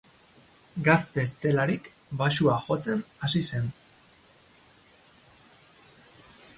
[0.87, 1.91] Gazte zelarik
[2.23, 3.71] baxua jotzen hasi zen.